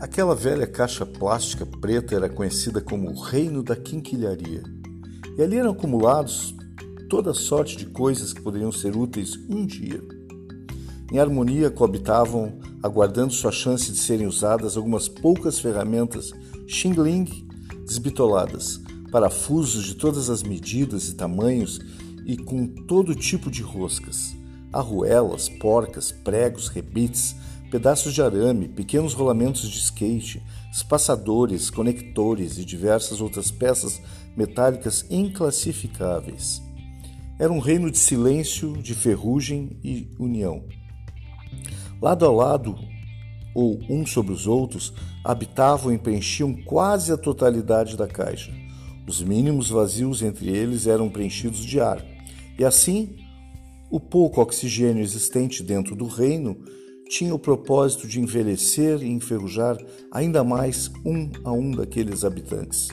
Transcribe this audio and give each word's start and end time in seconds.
Aquela 0.00 0.34
velha 0.34 0.66
caixa 0.66 1.04
plástica 1.04 1.66
preta 1.66 2.14
era 2.14 2.26
conhecida 2.26 2.80
como 2.80 3.10
o 3.10 3.20
Reino 3.20 3.62
da 3.62 3.76
Quinquilharia, 3.76 4.62
e 5.36 5.42
ali 5.42 5.58
eram 5.58 5.72
acumulados 5.72 6.54
toda 7.10 7.34
sorte 7.34 7.76
de 7.76 7.84
coisas 7.84 8.32
que 8.32 8.40
poderiam 8.40 8.72
ser 8.72 8.96
úteis 8.96 9.36
um 9.46 9.66
dia. 9.66 10.00
Em 11.12 11.18
harmonia 11.18 11.70
coabitavam, 11.70 12.58
aguardando 12.82 13.34
sua 13.34 13.52
chance 13.52 13.92
de 13.92 13.98
serem 13.98 14.26
usadas, 14.26 14.74
algumas 14.74 15.06
poucas 15.06 15.58
ferramentas 15.58 16.32
xingling 16.66 17.46
desbitoladas, 17.86 18.80
parafusos 19.12 19.84
de 19.84 19.96
todas 19.96 20.30
as 20.30 20.42
medidas 20.42 21.10
e 21.10 21.14
tamanhos 21.14 21.78
e 22.24 22.38
com 22.38 22.66
todo 22.86 23.14
tipo 23.14 23.50
de 23.50 23.60
roscas, 23.60 24.34
arruelas, 24.72 25.50
porcas, 25.50 26.10
pregos, 26.10 26.68
rebites, 26.68 27.36
pedaços 27.70 28.12
de 28.12 28.20
arame, 28.20 28.68
pequenos 28.68 29.12
rolamentos 29.12 29.68
de 29.70 29.78
skate, 29.78 30.42
espaçadores, 30.72 31.70
conectores 31.70 32.58
e 32.58 32.64
diversas 32.64 33.20
outras 33.20 33.50
peças 33.50 34.00
metálicas 34.36 35.06
inclassificáveis. 35.08 36.60
Era 37.38 37.52
um 37.52 37.58
reino 37.58 37.90
de 37.90 37.98
silêncio, 37.98 38.76
de 38.76 38.94
ferrugem 38.94 39.78
e 39.82 40.08
união. 40.18 40.64
Lado 42.02 42.26
a 42.26 42.30
lado, 42.30 42.76
ou 43.54 43.80
um 43.88 44.04
sobre 44.04 44.32
os 44.32 44.46
outros, 44.46 44.92
habitavam 45.24 45.92
e 45.92 45.98
preenchiam 45.98 46.52
quase 46.64 47.12
a 47.12 47.16
totalidade 47.16 47.96
da 47.96 48.06
caixa. 48.06 48.52
Os 49.06 49.22
mínimos 49.22 49.70
vazios 49.70 50.22
entre 50.22 50.48
eles 50.48 50.86
eram 50.86 51.08
preenchidos 51.08 51.64
de 51.64 51.80
ar, 51.80 52.04
e 52.58 52.64
assim, 52.64 53.16
o 53.90 53.98
pouco 53.98 54.40
oxigênio 54.40 55.02
existente 55.02 55.62
dentro 55.62 55.96
do 55.96 56.06
reino 56.06 56.56
tinha 57.10 57.34
o 57.34 57.38
propósito 57.40 58.06
de 58.06 58.20
envelhecer 58.20 59.02
e 59.02 59.10
enferrujar 59.10 59.76
ainda 60.12 60.44
mais 60.44 60.88
um 61.04 61.28
a 61.42 61.50
um 61.50 61.72
daqueles 61.72 62.24
habitantes. 62.24 62.88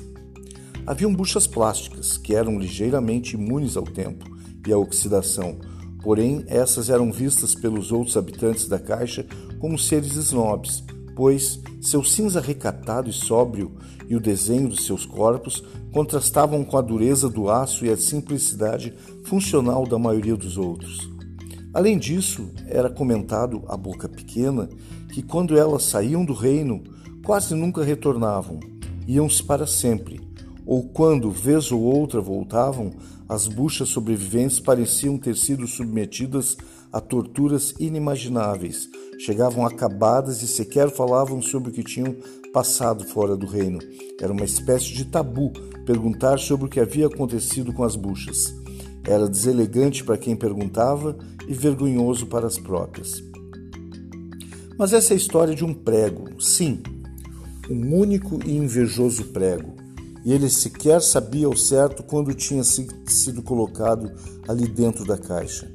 Haviam 0.88 1.14
buchas 1.14 1.46
plásticas 1.46 2.18
que 2.18 2.34
eram 2.34 2.58
ligeiramente 2.58 3.36
imunes 3.36 3.78
ao 3.78 3.84
tempo 3.84 4.26
e 4.66 4.74
à 4.74 4.78
oxidação, 4.78 5.60
porém 6.02 6.44
essas 6.48 6.90
eram 6.90 7.12
vistas 7.12 7.54
pelos 7.54 7.92
outros 7.92 8.18
habitantes 8.18 8.68
da 8.68 8.80
caixa 8.80 9.24
como 9.60 9.78
seres 9.78 10.16
snobs, 10.16 10.84
pois 11.16 11.62
seu 11.80 12.04
cinza 12.04 12.42
recatado 12.42 13.12
e 13.12 13.14
sóbrio 13.14 13.78
e 14.10 14.16
o 14.16 14.20
desenho 14.20 14.70
de 14.70 14.82
seus 14.82 15.06
corpos 15.06 15.64
contrastavam 15.94 16.64
com 16.64 16.76
a 16.76 16.82
dureza 16.82 17.30
do 17.30 17.52
aço 17.52 17.86
e 17.86 17.92
a 17.92 17.98
simplicidade 17.98 18.96
funcional 19.26 19.86
da 19.86 20.00
maioria 20.00 20.36
dos 20.36 20.58
outros. 20.58 21.17
Além 21.74 21.98
disso, 21.98 22.50
era 22.66 22.90
comentado 22.90 23.64
a 23.68 23.76
boca 23.76 24.08
pequena 24.08 24.70
que 25.12 25.22
quando 25.22 25.58
elas 25.58 25.84
saíam 25.84 26.24
do 26.26 26.34
reino, 26.34 26.84
quase 27.24 27.54
nunca 27.54 27.84
retornavam, 27.84 28.60
iam-se 29.08 29.44
para 29.44 29.68
sempre, 29.68 30.22
ou 30.66 30.84
quando, 30.84 31.32
vez 31.32 31.72
ou 31.72 31.82
outra, 31.82 32.20
voltavam, 32.20 32.92
as 33.28 33.48
buchas 33.48 33.90
sobreviventes 33.90 34.60
pareciam 34.60 35.18
ter 35.18 35.36
sido 35.36 35.68
submetidas 35.68 36.58
a 36.92 37.02
torturas 37.02 37.74
inimagináveis, 37.80 38.90
chegavam 39.20 39.66
acabadas 39.66 40.42
e 40.42 40.48
sequer 40.48 40.90
falavam 40.90 41.42
sobre 41.42 41.70
o 41.70 41.74
que 41.74 41.84
tinham 41.84 42.16
passado 42.54 43.06
fora 43.06 43.36
do 43.36 43.46
reino. 43.46 43.80
Era 44.20 44.32
uma 44.32 44.46
espécie 44.46 44.94
de 44.94 45.06
tabu 45.06 45.52
perguntar 45.86 46.40
sobre 46.40 46.66
o 46.66 46.70
que 46.70 46.80
havia 46.80 47.08
acontecido 47.08 47.74
com 47.74 47.84
as 47.84 47.96
buchas. 47.96 48.54
Era 49.08 49.30
deselegante 49.30 50.04
para 50.04 50.18
quem 50.18 50.36
perguntava 50.36 51.18
e 51.48 51.54
vergonhoso 51.54 52.28
para 52.28 52.46
as 52.46 52.60
próprias. 52.60 53.24
Mas 54.78 54.92
essa 54.92 55.14
é 55.14 55.16
a 55.16 55.18
história 55.18 55.56
de 55.56 55.64
um 55.64 55.74
prego, 55.74 56.40
sim, 56.42 56.84
um 57.70 57.96
único 57.96 58.40
e 58.46 58.56
invejoso 58.56 59.26
prego, 59.26 59.74
e 60.26 60.34
ele 60.34 60.50
sequer 60.50 61.02
sabia 61.02 61.48
ao 61.48 61.56
certo 61.56 62.04
quando 62.04 62.34
tinha 62.34 62.64
sido 62.64 63.42
colocado 63.42 64.12
ali 64.48 64.68
dentro 64.68 65.06
da 65.06 65.18
caixa. 65.18 65.72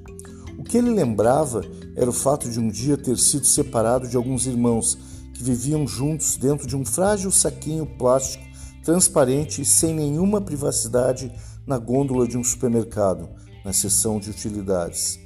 O 0.58 0.62
que 0.62 0.76
ele 0.76 0.90
lembrava 0.90 1.62
era 1.96 2.08
o 2.08 2.12
fato 2.12 2.50
de 2.50 2.60
um 2.60 2.68
dia 2.68 2.96
ter 2.96 3.16
sido 3.16 3.46
separado 3.46 4.06
de 4.06 4.16
alguns 4.16 4.46
irmãos 4.46 4.98
que 5.32 5.42
viviam 5.42 5.86
juntos 5.86 6.36
dentro 6.36 6.66
de 6.66 6.76
um 6.76 6.84
frágil 6.84 7.30
saquinho 7.30 7.86
plástico 7.86 8.44
transparente 8.84 9.62
e 9.62 9.64
sem 9.64 9.94
nenhuma 9.94 10.40
privacidade 10.40 11.32
na 11.66 11.78
gôndola 11.78 12.26
de 12.26 12.36
um 12.36 12.44
supermercado, 12.44 13.28
na 13.64 13.72
seção 13.72 14.18
de 14.18 14.30
utilidades. 14.30 15.18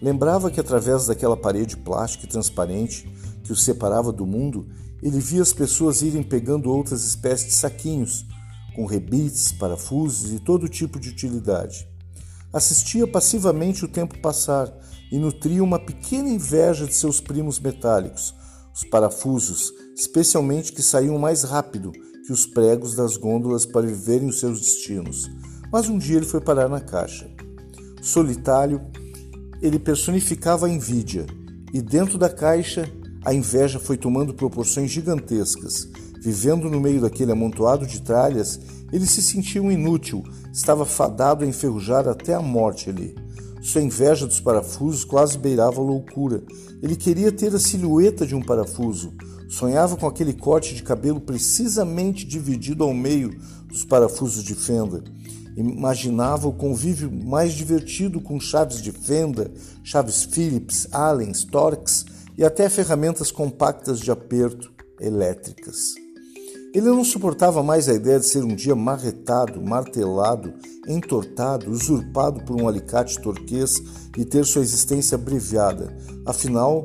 Lembrava 0.00 0.50
que 0.50 0.60
através 0.60 1.06
daquela 1.06 1.36
parede 1.36 1.76
plástica 1.76 2.24
e 2.24 2.28
transparente 2.28 3.06
que 3.44 3.52
o 3.52 3.56
separava 3.56 4.12
do 4.12 4.26
mundo, 4.26 4.68
ele 5.02 5.18
via 5.18 5.42
as 5.42 5.52
pessoas 5.52 6.02
irem 6.02 6.22
pegando 6.22 6.70
outras 6.70 7.04
espécies 7.04 7.48
de 7.48 7.54
saquinhos, 7.54 8.26
com 8.74 8.86
rebites, 8.86 9.52
parafusos 9.52 10.32
e 10.32 10.38
todo 10.38 10.68
tipo 10.68 10.98
de 10.98 11.10
utilidade. 11.10 11.88
Assistia 12.52 13.06
passivamente 13.06 13.84
o 13.84 13.88
tempo 13.88 14.18
passar 14.20 14.72
e 15.10 15.18
nutria 15.18 15.62
uma 15.62 15.78
pequena 15.78 16.28
inveja 16.28 16.86
de 16.86 16.94
seus 16.94 17.20
primos 17.20 17.60
metálicos, 17.60 18.34
os 18.74 18.84
parafusos, 18.84 19.72
especialmente 19.96 20.72
que 20.72 20.82
saíam 20.82 21.18
mais 21.18 21.42
rápido 21.42 21.92
que 22.24 22.32
os 22.32 22.46
pregos 22.46 22.94
das 22.94 23.16
gôndolas 23.16 23.66
para 23.66 23.86
viverem 23.86 24.28
os 24.28 24.38
seus 24.40 24.60
destinos. 24.60 25.28
Mas 25.72 25.88
um 25.88 25.98
dia 25.98 26.16
ele 26.16 26.26
foi 26.26 26.40
parar 26.40 26.68
na 26.68 26.80
caixa. 26.80 27.30
Solitário, 28.02 28.80
ele 29.62 29.78
personificava 29.78 30.66
a 30.66 30.70
envidia, 30.70 31.26
e 31.72 31.80
dentro 31.80 32.18
da 32.18 32.28
caixa 32.28 32.90
a 33.24 33.34
inveja 33.34 33.78
foi 33.78 33.96
tomando 33.96 34.34
proporções 34.34 34.90
gigantescas. 34.90 35.88
Vivendo 36.22 36.68
no 36.68 36.80
meio 36.80 37.00
daquele 37.00 37.32
amontoado 37.32 37.86
de 37.86 38.02
tralhas, 38.02 38.58
ele 38.92 39.06
se 39.06 39.22
sentia 39.22 39.62
um 39.62 39.70
inútil, 39.70 40.24
estava 40.52 40.84
fadado 40.84 41.44
a 41.44 41.46
enferrujar 41.46 42.08
até 42.08 42.34
a 42.34 42.42
morte 42.42 42.90
ali. 42.90 43.14
Sua 43.62 43.82
inveja 43.82 44.26
dos 44.26 44.40
parafusos 44.40 45.04
quase 45.04 45.38
beirava 45.38 45.80
a 45.80 45.84
loucura. 45.84 46.42
Ele 46.82 46.96
queria 46.96 47.30
ter 47.30 47.54
a 47.54 47.58
silhueta 47.58 48.26
de 48.26 48.34
um 48.34 48.42
parafuso. 48.42 49.12
Sonhava 49.48 49.96
com 49.96 50.06
aquele 50.06 50.32
corte 50.32 50.74
de 50.74 50.82
cabelo 50.82 51.20
precisamente 51.20 52.26
dividido 52.26 52.84
ao 52.84 52.94
meio 52.94 53.30
dos 53.66 53.84
parafusos 53.84 54.42
de 54.42 54.54
fenda. 54.54 55.04
Imaginava 55.56 56.48
o 56.48 56.52
convívio 56.52 57.10
mais 57.10 57.52
divertido 57.52 58.20
com 58.20 58.40
chaves 58.40 58.80
de 58.80 58.92
fenda, 58.92 59.50
chaves 59.82 60.24
Phillips, 60.24 60.86
Allen, 60.92 61.32
Torx 61.50 62.04
e 62.38 62.44
até 62.44 62.68
ferramentas 62.68 63.30
compactas 63.30 64.00
de 64.00 64.10
aperto 64.10 64.72
elétricas. 65.00 65.94
Ele 66.72 66.86
não 66.86 67.04
suportava 67.04 67.64
mais 67.64 67.88
a 67.88 67.94
ideia 67.94 68.20
de 68.20 68.26
ser 68.26 68.44
um 68.44 68.54
dia 68.54 68.76
marretado, 68.76 69.60
martelado, 69.60 70.54
entortado, 70.86 71.68
usurpado 71.68 72.44
por 72.44 72.60
um 72.60 72.68
alicate 72.68 73.20
torquês 73.20 73.82
e 74.16 74.24
ter 74.24 74.44
sua 74.44 74.62
existência 74.62 75.16
abreviada. 75.16 75.96
Afinal, 76.24 76.84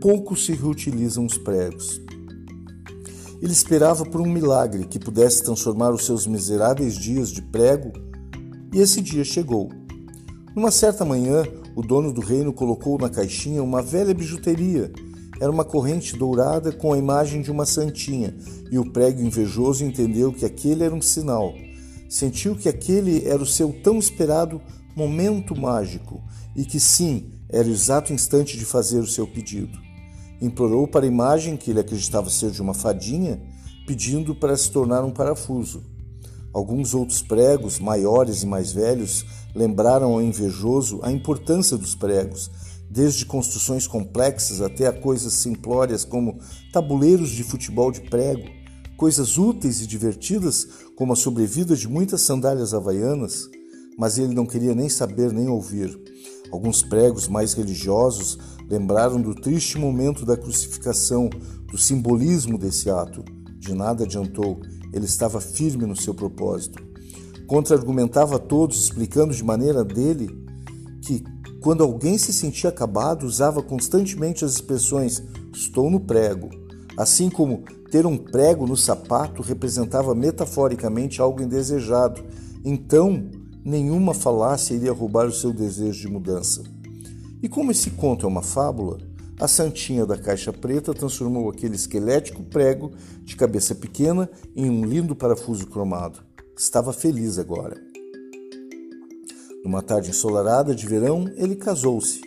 pouco 0.00 0.34
se 0.34 0.52
reutilizam 0.52 1.26
os 1.26 1.36
pregos. 1.36 2.00
Ele 3.42 3.52
esperava 3.52 4.04
por 4.04 4.20
um 4.20 4.30
milagre 4.30 4.84
que 4.84 4.98
pudesse 4.98 5.42
transformar 5.42 5.90
os 5.90 6.04
seus 6.04 6.26
miseráveis 6.26 6.94
dias 6.94 7.30
de 7.30 7.40
prego, 7.40 7.92
e 8.72 8.78
esse 8.78 9.00
dia 9.00 9.24
chegou. 9.24 9.70
Numa 10.54 10.70
certa 10.70 11.04
manhã, 11.04 11.44
o 11.74 11.82
dono 11.82 12.12
do 12.12 12.20
reino 12.20 12.52
colocou 12.52 12.98
na 12.98 13.08
caixinha 13.08 13.62
uma 13.62 13.80
velha 13.80 14.12
bijuteria. 14.12 14.92
Era 15.40 15.50
uma 15.50 15.64
corrente 15.64 16.16
dourada 16.16 16.70
com 16.70 16.92
a 16.92 16.98
imagem 16.98 17.40
de 17.40 17.50
uma 17.50 17.64
santinha, 17.64 18.36
e 18.70 18.78
o 18.78 18.92
prego 18.92 19.22
invejoso 19.22 19.84
entendeu 19.84 20.32
que 20.32 20.44
aquele 20.44 20.84
era 20.84 20.94
um 20.94 21.00
sinal. 21.00 21.54
Sentiu 22.10 22.54
que 22.54 22.68
aquele 22.68 23.26
era 23.26 23.42
o 23.42 23.46
seu 23.46 23.72
tão 23.82 23.98
esperado 23.98 24.60
momento 24.94 25.56
mágico 25.56 26.20
e 26.54 26.64
que 26.64 26.78
sim, 26.78 27.30
era 27.48 27.66
o 27.66 27.70
exato 27.70 28.12
instante 28.12 28.58
de 28.58 28.64
fazer 28.64 28.98
o 28.98 29.06
seu 29.06 29.26
pedido. 29.26 29.78
Implorou 30.40 30.86
para 30.88 31.04
a 31.04 31.08
imagem 31.08 31.56
que 31.56 31.70
ele 31.70 31.80
acreditava 31.80 32.30
ser 32.30 32.50
de 32.50 32.62
uma 32.62 32.74
fadinha, 32.74 33.40
pedindo 33.86 34.34
para 34.34 34.56
se 34.56 34.70
tornar 34.70 35.04
um 35.04 35.10
parafuso. 35.10 35.82
Alguns 36.52 36.94
outros 36.94 37.22
pregos, 37.22 37.78
maiores 37.78 38.42
e 38.42 38.46
mais 38.46 38.72
velhos, 38.72 39.24
lembraram 39.54 40.12
ao 40.12 40.22
invejoso 40.22 41.00
a 41.02 41.12
importância 41.12 41.76
dos 41.76 41.94
pregos, 41.94 42.50
desde 42.90 43.24
construções 43.24 43.86
complexas 43.86 44.60
até 44.60 44.86
a 44.86 44.92
coisas 44.92 45.34
simplórias 45.34 46.04
como 46.04 46.38
tabuleiros 46.72 47.30
de 47.30 47.44
futebol 47.44 47.92
de 47.92 48.00
prego, 48.00 48.48
coisas 48.96 49.38
úteis 49.38 49.80
e 49.80 49.86
divertidas 49.86 50.66
como 50.96 51.12
a 51.12 51.16
sobrevida 51.16 51.76
de 51.76 51.88
muitas 51.88 52.22
sandálias 52.22 52.74
havaianas, 52.74 53.48
mas 53.96 54.18
ele 54.18 54.34
não 54.34 54.44
queria 54.44 54.74
nem 54.74 54.88
saber 54.88 55.32
nem 55.32 55.48
ouvir. 55.48 56.09
Alguns 56.52 56.82
pregos 56.82 57.28
mais 57.28 57.54
religiosos 57.54 58.38
lembraram 58.68 59.20
do 59.20 59.34
triste 59.34 59.78
momento 59.78 60.24
da 60.24 60.36
crucificação, 60.36 61.30
do 61.70 61.78
simbolismo 61.78 62.58
desse 62.58 62.90
ato. 62.90 63.24
De 63.58 63.74
nada 63.74 64.04
adiantou, 64.04 64.60
ele 64.92 65.04
estava 65.04 65.40
firme 65.40 65.86
no 65.86 65.96
seu 65.96 66.14
propósito. 66.14 66.82
Contra-argumentava 67.46 68.36
a 68.36 68.38
todos, 68.38 68.82
explicando 68.82 69.34
de 69.34 69.44
maneira 69.44 69.84
dele 69.84 70.28
que, 71.02 71.24
quando 71.60 71.82
alguém 71.82 72.16
se 72.16 72.32
sentia 72.32 72.70
acabado, 72.70 73.24
usava 73.24 73.62
constantemente 73.62 74.44
as 74.44 74.52
expressões 74.52 75.22
estou 75.52 75.90
no 75.90 76.00
prego, 76.00 76.48
assim 76.96 77.28
como 77.28 77.64
Ter 77.90 78.06
um 78.06 78.16
prego 78.16 78.66
no 78.66 78.76
sapato 78.76 79.42
representava 79.42 80.14
metaforicamente 80.14 81.20
algo 81.20 81.42
indesejado, 81.42 82.22
então 82.64 83.28
nenhuma 83.64 84.14
falácia 84.14 84.74
iria 84.74 84.92
roubar 84.92 85.26
o 85.26 85.32
seu 85.32 85.52
desejo 85.52 86.00
de 86.00 86.08
mudança. 86.08 86.62
E 87.42 87.48
como 87.48 87.70
esse 87.70 87.90
conto 87.90 88.26
é 88.26 88.28
uma 88.28 88.42
fábula, 88.42 88.98
a 89.40 89.48
santinha 89.48 90.04
da 90.04 90.18
caixa 90.18 90.52
preta 90.52 90.92
transformou 90.92 91.48
aquele 91.48 91.74
esquelético 91.74 92.42
prego 92.42 92.92
de 93.24 93.34
cabeça 93.36 93.74
pequena 93.74 94.28
em 94.54 94.68
um 94.68 94.84
lindo 94.84 95.16
parafuso 95.16 95.66
cromado. 95.66 96.20
Estava 96.56 96.92
feliz 96.92 97.38
agora. 97.38 97.80
Numa 99.64 99.80
tarde 99.82 100.10
ensolarada 100.10 100.74
de 100.74 100.86
verão, 100.86 101.24
ele 101.36 101.56
casou-se 101.56 102.20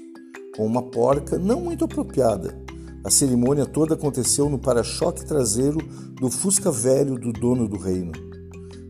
com 0.56 0.65
uma 0.65 0.81
porca 0.81 1.38
não 1.38 1.62
muito 1.62 1.86
apropriada. 1.86 2.57
A 3.03 3.09
cerimônia 3.09 3.65
toda 3.65 3.95
aconteceu 3.95 4.50
no 4.50 4.57
para-choque 4.57 5.25
traseiro 5.25 5.79
do 6.19 6.31
Fusca 6.31 6.71
velho 6.71 7.19
do 7.19 7.33
dono 7.33 7.68
do 7.68 7.77
reino. 7.77 8.12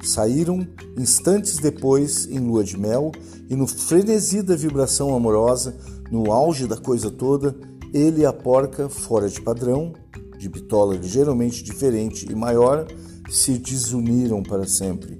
Saíram 0.03 0.67
instantes 0.97 1.57
depois 1.57 2.25
em 2.25 2.39
lua 2.39 2.63
de 2.63 2.77
mel 2.77 3.11
e 3.49 3.55
no 3.55 3.65
frenesi 3.65 4.41
da 4.41 4.55
vibração 4.55 5.15
amorosa, 5.15 5.75
no 6.11 6.31
auge 6.31 6.67
da 6.67 6.75
coisa 6.75 7.09
toda, 7.09 7.55
ele 7.93 8.21
e 8.21 8.25
a 8.25 8.33
porca, 8.33 8.89
fora 8.89 9.29
de 9.29 9.39
padrão, 9.39 9.93
de 10.37 10.49
bitola 10.49 10.95
ligeiramente 10.95 11.63
diferente 11.63 12.29
e 12.29 12.35
maior, 12.35 12.85
se 13.29 13.57
desuniram 13.57 14.43
para 14.43 14.67
sempre. 14.67 15.17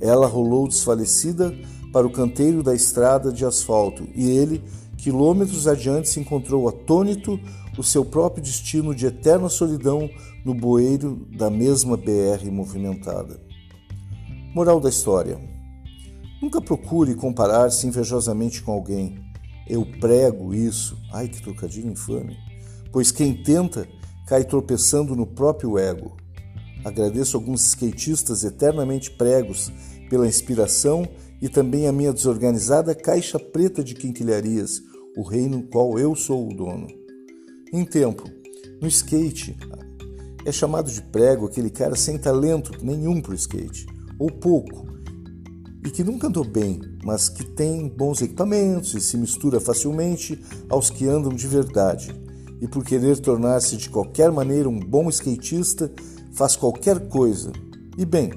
Ela 0.00 0.26
rolou 0.26 0.68
desfalecida 0.68 1.52
para 1.92 2.06
o 2.06 2.12
canteiro 2.12 2.62
da 2.62 2.74
estrada 2.74 3.32
de 3.32 3.44
asfalto 3.44 4.06
e 4.14 4.30
ele, 4.30 4.62
quilômetros 4.96 5.66
adiante, 5.66 6.08
se 6.08 6.20
encontrou 6.20 6.68
atônito 6.68 7.38
o 7.76 7.82
seu 7.82 8.04
próprio 8.04 8.42
destino 8.42 8.94
de 8.94 9.06
eterna 9.06 9.48
solidão 9.48 10.08
no 10.44 10.54
bueiro 10.54 11.26
da 11.36 11.50
mesma 11.50 11.96
BR 11.96 12.50
movimentada. 12.50 13.49
Moral 14.54 14.80
da 14.80 14.88
história: 14.88 15.38
Nunca 16.42 16.60
procure 16.60 17.14
comparar-se 17.14 17.86
invejosamente 17.86 18.62
com 18.62 18.72
alguém. 18.72 19.18
Eu 19.68 19.86
prego 20.00 20.52
isso. 20.52 20.98
Ai, 21.12 21.28
que 21.28 21.40
trocadilho 21.40 21.90
infame. 21.92 22.36
Pois 22.90 23.12
quem 23.12 23.42
tenta 23.42 23.86
cai 24.26 24.42
tropeçando 24.44 25.14
no 25.14 25.26
próprio 25.26 25.78
ego. 25.78 26.16
Agradeço 26.84 27.36
alguns 27.36 27.64
skatistas 27.66 28.42
eternamente 28.42 29.10
pregos 29.10 29.70
pela 30.08 30.26
inspiração 30.26 31.06
e 31.40 31.48
também 31.48 31.86
a 31.86 31.92
minha 31.92 32.12
desorganizada 32.12 32.94
caixa 32.94 33.38
preta 33.38 33.84
de 33.84 33.94
quinquilharias, 33.94 34.80
o 35.16 35.22
reino 35.22 35.62
qual 35.64 35.98
eu 35.98 36.16
sou 36.16 36.48
o 36.48 36.54
dono. 36.54 36.88
Em 37.72 37.84
tempo, 37.84 38.24
no 38.80 38.88
skate, 38.88 39.56
é 40.44 40.50
chamado 40.50 40.90
de 40.90 41.02
prego 41.02 41.46
aquele 41.46 41.70
cara 41.70 41.94
sem 41.94 42.18
talento 42.18 42.72
nenhum 42.84 43.20
para 43.20 43.32
o 43.32 43.34
skate, 43.34 43.86
ou 44.20 44.30
pouco, 44.30 44.86
e 45.84 45.90
que 45.90 46.04
nunca 46.04 46.26
andou 46.26 46.44
bem, 46.44 46.78
mas 47.02 47.30
que 47.30 47.42
tem 47.42 47.88
bons 47.88 48.20
equipamentos 48.20 48.92
e 48.92 49.00
se 49.00 49.16
mistura 49.16 49.58
facilmente 49.58 50.38
aos 50.68 50.90
que 50.90 51.08
andam 51.08 51.34
de 51.34 51.46
verdade. 51.46 52.14
E 52.60 52.68
por 52.68 52.84
querer 52.84 53.18
tornar-se 53.18 53.78
de 53.78 53.88
qualquer 53.88 54.30
maneira 54.30 54.68
um 54.68 54.78
bom 54.78 55.08
skatista, 55.08 55.90
faz 56.34 56.54
qualquer 56.54 57.08
coisa. 57.08 57.50
E 57.96 58.04
bem, 58.04 58.30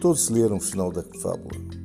todos 0.00 0.28
leram 0.28 0.56
o 0.56 0.60
final 0.60 0.90
da 0.90 1.04
fábula. 1.22 1.75